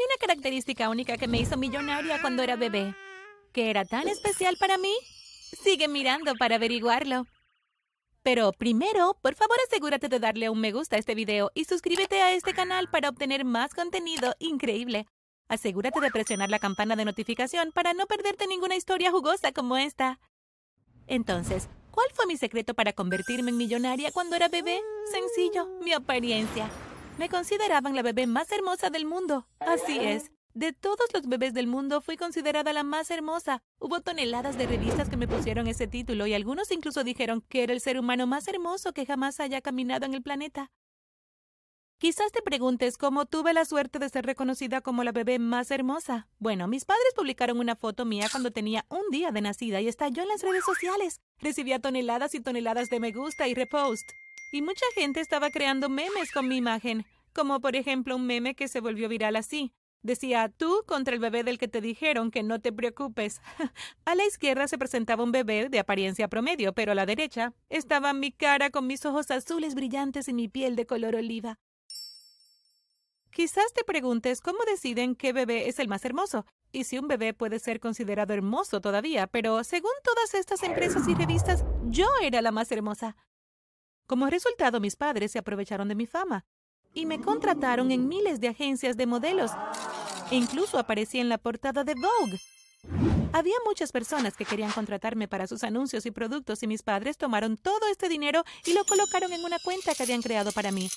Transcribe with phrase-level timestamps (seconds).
[0.00, 2.94] Una característica única que me hizo millonaria cuando era bebé.
[3.52, 4.94] ¿Que era tan especial para mí?
[5.62, 7.26] Sigue mirando para averiguarlo.
[8.22, 12.22] Pero primero, por favor asegúrate de darle un me gusta a este video y suscríbete
[12.22, 15.06] a este canal para obtener más contenido increíble.
[15.48, 20.18] Asegúrate de presionar la campana de notificación para no perderte ninguna historia jugosa como esta.
[21.08, 24.80] Entonces, ¿cuál fue mi secreto para convertirme en millonaria cuando era bebé?
[25.12, 26.70] Sencillo, mi apariencia.
[27.20, 29.46] Me consideraban la bebé más hermosa del mundo.
[29.58, 30.32] Así es.
[30.54, 33.62] De todos los bebés del mundo fui considerada la más hermosa.
[33.78, 37.74] Hubo toneladas de revistas que me pusieron ese título y algunos incluso dijeron que era
[37.74, 40.70] el ser humano más hermoso que jamás haya caminado en el planeta.
[41.98, 46.26] Quizás te preguntes cómo tuve la suerte de ser reconocida como la bebé más hermosa.
[46.38, 50.22] Bueno, mis padres publicaron una foto mía cuando tenía un día de nacida y estalló
[50.22, 51.20] en las redes sociales.
[51.38, 54.08] Recibía toneladas y toneladas de me gusta y repost.
[54.52, 58.66] Y mucha gente estaba creando memes con mi imagen, como por ejemplo un meme que
[58.66, 59.72] se volvió viral así.
[60.02, 63.40] Decía, tú contra el bebé del que te dijeron que no te preocupes.
[64.04, 68.12] a la izquierda se presentaba un bebé de apariencia promedio, pero a la derecha estaba
[68.12, 71.58] mi cara con mis ojos azules brillantes y mi piel de color oliva.
[73.30, 77.34] Quizás te preguntes cómo deciden qué bebé es el más hermoso, y si un bebé
[77.34, 82.50] puede ser considerado hermoso todavía, pero según todas estas empresas y revistas, yo era la
[82.50, 83.16] más hermosa.
[84.10, 86.44] Como resultado, mis padres se aprovecharon de mi fama
[86.92, 89.52] y me contrataron en miles de agencias de modelos.
[90.32, 92.40] E incluso aparecí en la portada de Vogue.
[93.32, 97.56] Había muchas personas que querían contratarme para sus anuncios y productos y mis padres tomaron
[97.56, 100.90] todo este dinero y lo colocaron en una cuenta que habían creado para mí.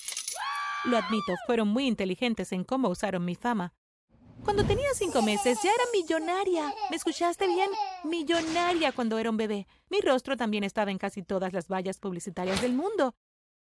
[0.84, 3.74] Lo admito, fueron muy inteligentes en cómo usaron mi fama.
[4.44, 6.74] Cuando tenía cinco meses ya era millonaria.
[6.90, 7.70] ¿Me escuchaste bien?
[8.04, 9.66] Millonaria cuando era un bebé.
[9.88, 13.14] Mi rostro también estaba en casi todas las vallas publicitarias del mundo.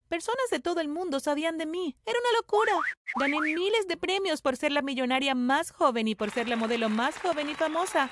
[0.08, 1.96] Personas de todo el mundo sabían de mí.
[2.04, 2.72] Era una locura.
[3.18, 6.88] Gané miles de premios por ser la millonaria más joven y por ser la modelo
[6.88, 8.10] más joven y famosa.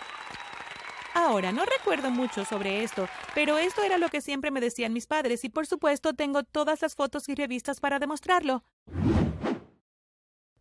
[1.14, 5.06] Ahora, no recuerdo mucho sobre esto, pero esto era lo que siempre me decían mis
[5.06, 8.64] padres y por supuesto tengo todas las fotos y revistas para demostrarlo.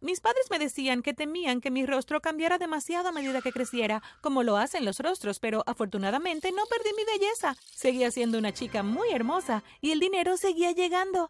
[0.01, 4.01] Mis padres me decían que temían que mi rostro cambiara demasiado a medida que creciera,
[4.21, 7.55] como lo hacen los rostros, pero afortunadamente no perdí mi belleza.
[7.71, 11.29] Seguía siendo una chica muy hermosa y el dinero seguía llegando.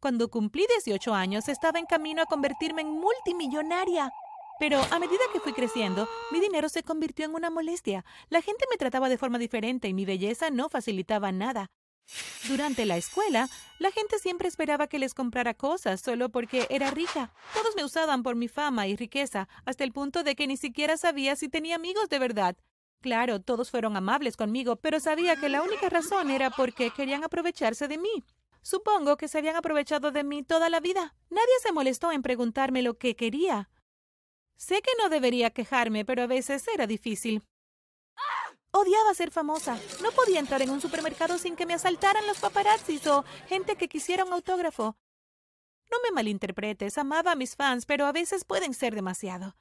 [0.00, 4.10] Cuando cumplí 18 años estaba en camino a convertirme en multimillonaria.
[4.58, 8.06] Pero a medida que fui creciendo, mi dinero se convirtió en una molestia.
[8.30, 11.66] La gente me trataba de forma diferente y mi belleza no facilitaba nada.
[12.48, 17.32] Durante la escuela, la gente siempre esperaba que les comprara cosas solo porque era rica.
[17.54, 20.96] Todos me usaban por mi fama y riqueza, hasta el punto de que ni siquiera
[20.96, 22.56] sabía si tenía amigos de verdad.
[23.00, 27.88] Claro, todos fueron amables conmigo, pero sabía que la única razón era porque querían aprovecharse
[27.88, 28.24] de mí.
[28.62, 31.14] Supongo que se habían aprovechado de mí toda la vida.
[31.30, 33.68] Nadie se molestó en preguntarme lo que quería.
[34.56, 37.42] Sé que no debería quejarme, pero a veces era difícil.
[38.78, 39.78] Odiaba ser famosa.
[40.02, 43.88] No podía entrar en un supermercado sin que me asaltaran los paparazzis o gente que
[43.88, 44.98] quisiera un autógrafo.
[45.90, 49.56] No me malinterpretes, amaba a mis fans, pero a veces pueden ser demasiado.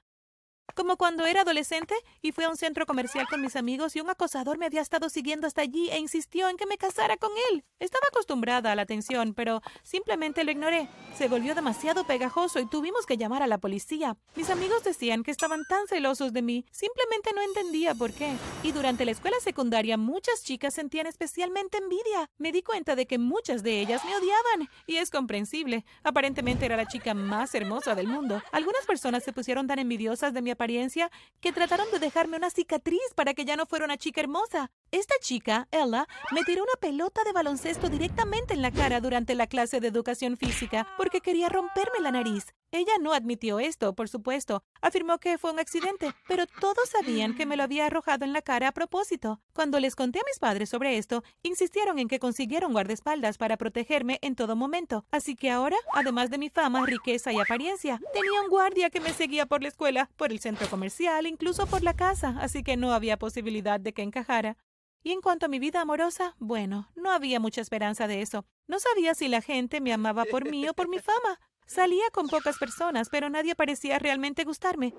[0.73, 4.09] Como cuando era adolescente y fui a un centro comercial con mis amigos y un
[4.09, 7.63] acosador me había estado siguiendo hasta allí e insistió en que me casara con él.
[7.79, 10.89] Estaba acostumbrada a la atención, pero simplemente lo ignoré.
[11.17, 14.17] Se volvió demasiado pegajoso y tuvimos que llamar a la policía.
[14.35, 18.33] Mis amigos decían que estaban tan celosos de mí, simplemente no entendía por qué.
[18.63, 22.29] Y durante la escuela secundaria muchas chicas sentían especialmente envidia.
[22.37, 25.85] Me di cuenta de que muchas de ellas me odiaban y es comprensible.
[26.03, 28.41] Aparentemente era la chica más hermosa del mundo.
[28.51, 33.13] Algunas personas se pusieron tan envidiosas de mi apariencia que trataron de dejarme una cicatriz
[33.15, 34.71] para que ya no fuera una chica hermosa.
[34.91, 39.47] Esta chica, Ella, me tiró una pelota de baloncesto directamente en la cara durante la
[39.47, 42.47] clase de educación física porque quería romperme la nariz.
[42.75, 44.61] Ella no admitió esto, por supuesto.
[44.81, 48.41] Afirmó que fue un accidente, pero todos sabían que me lo había arrojado en la
[48.41, 49.39] cara a propósito.
[49.53, 54.19] Cuando les conté a mis padres sobre esto, insistieron en que consiguieron guardaespaldas para protegerme
[54.21, 55.05] en todo momento.
[55.09, 59.13] Así que ahora, además de mi fama, riqueza y apariencia, tenía un guardia que me
[59.13, 62.91] seguía por la escuela, por el centro comercial, incluso por la casa, así que no
[62.91, 64.57] había posibilidad de que encajara.
[65.01, 68.43] Y en cuanto a mi vida amorosa, bueno, no había mucha esperanza de eso.
[68.67, 71.39] No sabía si la gente me amaba por mí o por mi fama.
[71.65, 74.93] Salía con pocas personas, pero nadie parecía realmente gustarme.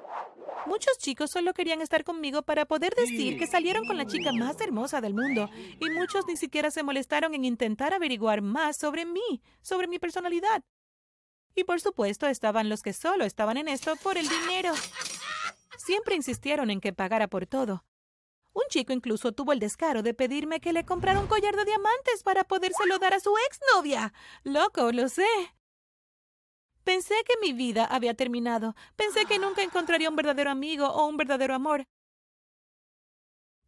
[0.67, 4.61] Muchos chicos solo querían estar conmigo para poder decir que salieron con la chica más
[4.61, 9.43] hermosa del mundo, y muchos ni siquiera se molestaron en intentar averiguar más sobre mí,
[9.63, 10.65] sobre mi personalidad.
[11.55, 14.75] Y por supuesto estaban los que solo estaban en esto por el dinero.
[15.79, 17.85] Siempre insistieron en que pagara por todo.
[18.53, 22.23] Un chico incluso tuvo el descaro de pedirme que le comprara un collar de diamantes
[22.25, 24.13] para podérselo dar a su exnovia.
[24.43, 25.27] Loco, lo sé.
[26.87, 28.77] Pensé que mi vida había terminado.
[28.95, 31.89] Pensé que nunca encontraría un verdadero amigo o un verdadero amor.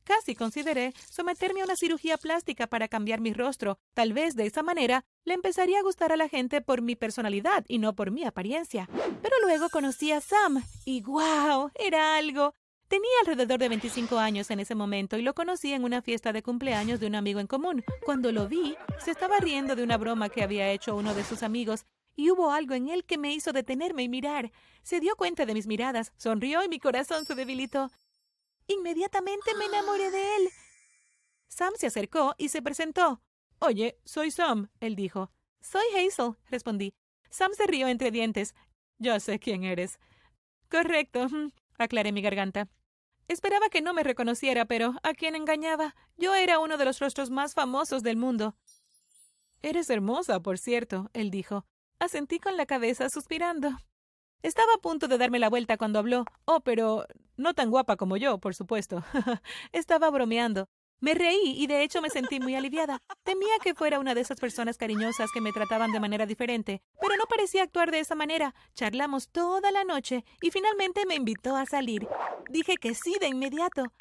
[0.05, 3.81] Casi consideré someterme a una cirugía plástica para cambiar mi rostro.
[3.93, 7.65] Tal vez de esa manera le empezaría a gustar a la gente por mi personalidad
[7.67, 8.88] y no por mi apariencia.
[9.20, 11.73] Pero luego conocí a Sam y ¡guau!
[11.75, 12.55] Era algo.
[12.87, 16.44] Tenía alrededor de 25 años en ese momento y lo conocí en una fiesta de
[16.44, 17.85] cumpleaños de un amigo en común.
[18.05, 21.43] Cuando lo vi, se estaba riendo de una broma que había hecho uno de sus
[21.43, 21.85] amigos
[22.19, 24.50] y hubo algo en él que me hizo detenerme y mirar.
[24.82, 27.93] Se dio cuenta de mis miradas, sonrió y mi corazón se debilitó.
[28.67, 30.49] Inmediatamente me enamoré de él.
[31.47, 33.23] Sam se acercó y se presentó.
[33.61, 35.31] Oye, soy Sam, él dijo.
[35.61, 36.93] Soy Hazel, respondí.
[37.31, 38.56] Sam se rió entre dientes.
[38.99, 40.00] Ya sé quién eres.
[40.69, 41.29] Correcto,
[41.79, 42.69] aclaré mi garganta.
[43.29, 45.94] Esperaba que no me reconociera, pero ¿a quién engañaba?
[46.17, 48.56] Yo era uno de los rostros más famosos del mundo.
[49.62, 51.65] Eres hermosa, por cierto, él dijo.
[52.00, 53.71] Asentí con la cabeza, suspirando.
[54.43, 56.25] Estaba a punto de darme la vuelta cuando habló.
[56.45, 57.06] Oh, pero
[57.37, 59.03] no tan guapa como yo, por supuesto.
[59.73, 60.69] Estaba bromeando.
[61.00, 62.99] Me reí y de hecho me sentí muy aliviada.
[63.25, 67.17] Temía que fuera una de esas personas cariñosas que me trataban de manera diferente, pero
[67.17, 68.55] no parecía actuar de esa manera.
[68.75, 72.09] Charlamos toda la noche y finalmente me invitó a salir.
[72.49, 73.93] Dije que sí de inmediato.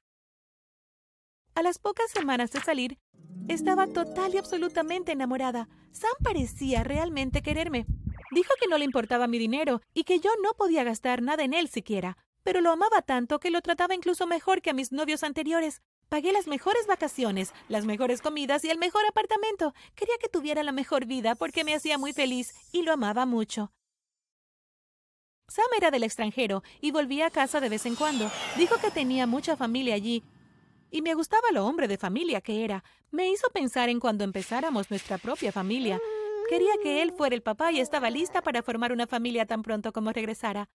[1.54, 3.00] A las pocas semanas de salir,
[3.48, 5.70] estaba total y absolutamente enamorada.
[5.92, 7.86] Sam parecía realmente quererme.
[8.32, 11.54] Dijo que no le importaba mi dinero y que yo no podía gastar nada en
[11.54, 15.24] él siquiera, pero lo amaba tanto que lo trataba incluso mejor que a mis novios
[15.24, 15.82] anteriores.
[16.10, 19.74] Pagué las mejores vacaciones, las mejores comidas y el mejor apartamento.
[19.96, 23.72] Quería que tuviera la mejor vida porque me hacía muy feliz y lo amaba mucho.
[25.50, 28.30] Sam era del extranjero y volvía a casa de vez en cuando.
[28.58, 30.24] Dijo que tenía mucha familia allí
[30.90, 32.84] y me gustaba lo hombre de familia que era.
[33.12, 36.00] Me hizo pensar en cuando empezáramos nuestra propia familia.
[36.50, 39.92] Quería que él fuera el papá y estaba lista para formar una familia tan pronto
[39.92, 40.70] como regresara.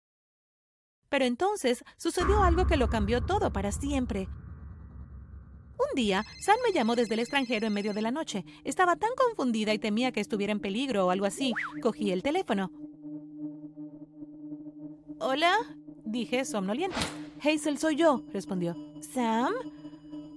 [1.09, 4.29] Pero entonces sucedió algo que lo cambió todo para siempre.
[5.79, 8.45] Un día, Sam me llamó desde el extranjero en medio de la noche.
[8.65, 11.55] Estaba tan confundida y temía que estuviera en peligro o algo así.
[11.83, 12.71] Cogí el teléfono.
[15.19, 15.57] Hola,
[16.05, 16.97] dije somnoliente.
[17.43, 18.77] Hazel, soy yo, respondió.
[19.01, 19.55] ¿Sam?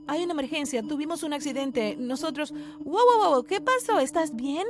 [0.08, 0.84] Hay una emergencia.
[0.84, 1.96] Tuvimos un accidente.
[1.98, 2.52] Nosotros...
[2.52, 3.44] ¡Wow, wow, wow!
[3.44, 4.00] ¿Qué pasó?
[4.00, 4.66] ¿Estás bien?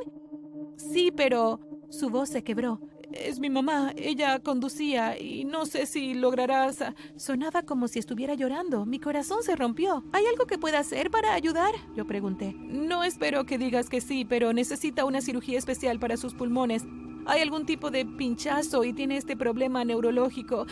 [0.78, 1.60] Sí, pero...
[1.90, 2.82] Su voz se quebró.
[3.12, 3.94] Es mi mamá.
[3.96, 6.84] Ella conducía y no sé si lograrás.
[7.16, 8.88] Sonaba como si estuviera llorando.
[8.88, 10.04] Mi corazón se rompió.
[10.12, 11.72] ¿Hay algo que pueda hacer para ayudar?
[11.96, 12.56] Yo pregunté.
[12.58, 16.84] No espero que digas que sí, pero necesita una cirugía especial para sus pulmones.
[17.28, 20.66] Hay algún tipo de pinchazo y tiene este problema neurológico.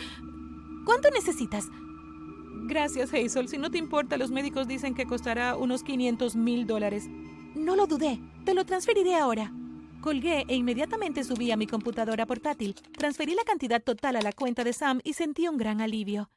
[0.84, 1.68] ¿Cuánto necesitas?
[2.64, 3.48] Gracias, Hazel.
[3.48, 7.08] Si no te importa, los médicos dicen que costará unos 500 mil dólares.
[7.54, 8.20] No lo dudé.
[8.44, 9.52] Te lo transferiré ahora.
[10.00, 12.74] Colgué e inmediatamente subí a mi computadora portátil.
[12.96, 16.30] Transferí la cantidad total a la cuenta de Sam y sentí un gran alivio.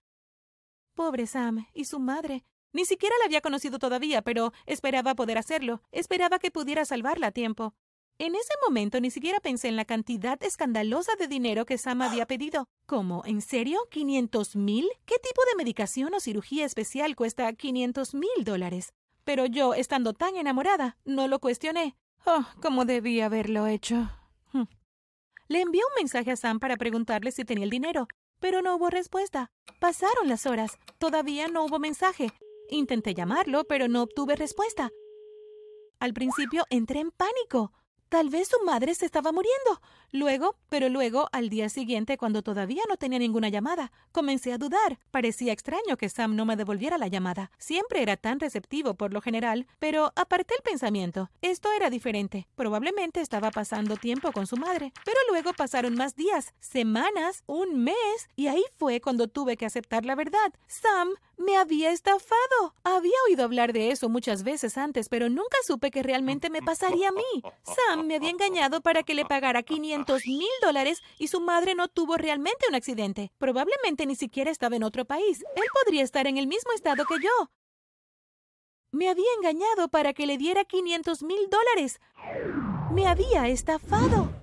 [0.93, 2.43] Pobre Sam y su madre.
[2.73, 5.81] Ni siquiera la había conocido todavía, pero esperaba poder hacerlo.
[5.91, 7.73] Esperaba que pudiera salvarla a tiempo.
[8.17, 12.25] En ese momento ni siquiera pensé en la cantidad escandalosa de dinero que Sam había
[12.25, 12.69] pedido.
[12.85, 13.23] ¿Cómo?
[13.25, 13.79] ¿En serio?
[13.91, 14.87] ¿500 mil?
[15.05, 18.93] ¿Qué tipo de medicación o cirugía especial cuesta 500 mil dólares?
[19.25, 21.97] Pero yo, estando tan enamorada, no lo cuestioné.
[22.25, 24.09] Oh, cómo debía haberlo hecho.
[24.53, 24.63] Hmm.
[25.49, 28.07] Le envié un mensaje a Sam para preguntarle si tenía el dinero,
[28.39, 29.51] pero no hubo respuesta.
[29.81, 30.77] Pasaron las horas.
[30.99, 32.31] Todavía no hubo mensaje.
[32.69, 34.89] Intenté llamarlo, pero no obtuve respuesta.
[35.99, 37.73] Al principio entré en pánico.
[38.09, 39.81] Tal vez su madre se estaba muriendo.
[40.11, 44.99] Luego, pero luego, al día siguiente, cuando todavía no tenía ninguna llamada, comencé a dudar.
[45.11, 47.51] Parecía extraño que Sam no me devolviera la llamada.
[47.57, 51.29] Siempre era tan receptivo por lo general, pero aparté el pensamiento.
[51.41, 52.47] Esto era diferente.
[52.55, 54.93] Probablemente estaba pasando tiempo con su madre.
[55.03, 60.05] Pero luego pasaron más días, semanas, un mes, y ahí fue cuando tuve que aceptar
[60.05, 60.53] la verdad.
[60.67, 62.73] Sam me había estafado.
[62.83, 67.09] Había oído hablar de eso muchas veces antes, pero nunca supe que realmente me pasaría
[67.09, 67.43] a mí.
[68.03, 72.17] Me había engañado para que le pagara 500 mil dólares y su madre no tuvo
[72.17, 73.31] realmente un accidente.
[73.37, 75.43] Probablemente ni siquiera estaba en otro país.
[75.55, 77.51] Él podría estar en el mismo estado que yo.
[78.91, 81.99] Me había engañado para que le diera 500 mil dólares.
[82.91, 84.41] Me había estafado.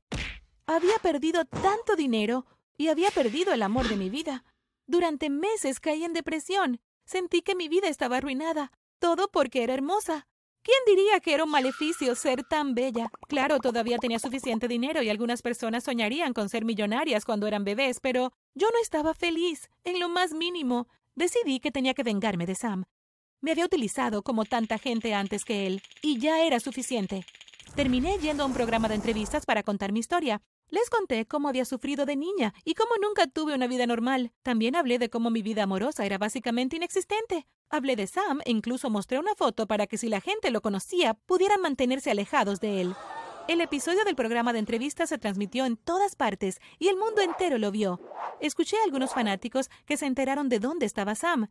[0.66, 4.44] Había perdido tanto dinero y había perdido el amor de mi vida.
[4.86, 6.80] Durante meses caí en depresión.
[7.04, 8.72] Sentí que mi vida estaba arruinada.
[8.98, 10.26] Todo porque era hermosa.
[10.64, 13.10] ¿Quién diría que era un maleficio ser tan bella?
[13.28, 17.98] Claro, todavía tenía suficiente dinero y algunas personas soñarían con ser millonarias cuando eran bebés,
[17.98, 20.86] pero yo no estaba feliz, en lo más mínimo.
[21.16, 22.84] Decidí que tenía que vengarme de Sam.
[23.40, 27.26] Me había utilizado como tanta gente antes que él, y ya era suficiente.
[27.74, 30.42] Terminé yendo a un programa de entrevistas para contar mi historia.
[30.68, 34.32] Les conté cómo había sufrido de niña y cómo nunca tuve una vida normal.
[34.42, 37.48] También hablé de cómo mi vida amorosa era básicamente inexistente.
[37.74, 41.14] Hablé de Sam e incluso mostré una foto para que si la gente lo conocía,
[41.14, 42.94] pudieran mantenerse alejados de él.
[43.48, 47.56] El episodio del programa de entrevistas se transmitió en todas partes y el mundo entero
[47.56, 47.98] lo vio.
[48.40, 51.46] Escuché a algunos fanáticos que se enteraron de dónde estaba Sam,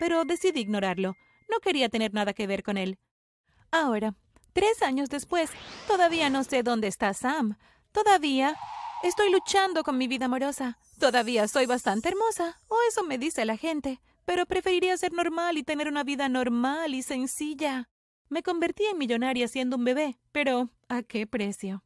[0.00, 1.14] pero decidí ignorarlo.
[1.48, 2.98] No quería tener nada que ver con él.
[3.70, 4.16] Ahora,
[4.52, 5.48] tres años después,
[5.86, 7.56] todavía no sé dónde está Sam.
[7.92, 8.56] Todavía
[9.04, 10.76] estoy luchando con mi vida amorosa.
[10.98, 15.62] Todavía soy bastante hermosa, o eso me dice la gente, pero preferiría ser normal y
[15.62, 17.88] tener una vida normal y sencilla.
[18.28, 21.84] Me convertí en millonaria siendo un bebé, pero ¿a qué precio?